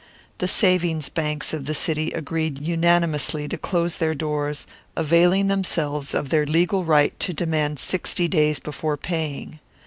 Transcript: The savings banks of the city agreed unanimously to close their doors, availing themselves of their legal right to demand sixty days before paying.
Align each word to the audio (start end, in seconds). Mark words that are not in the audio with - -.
The 0.39 0.47
savings 0.47 1.09
banks 1.09 1.53
of 1.53 1.67
the 1.67 1.75
city 1.75 2.09
agreed 2.09 2.59
unanimously 2.59 3.47
to 3.47 3.55
close 3.55 3.97
their 3.97 4.15
doors, 4.15 4.65
availing 4.95 5.45
themselves 5.45 6.15
of 6.15 6.29
their 6.29 6.47
legal 6.47 6.83
right 6.83 7.13
to 7.19 7.33
demand 7.35 7.77
sixty 7.77 8.27
days 8.27 8.57
before 8.57 8.97
paying. 8.97 9.59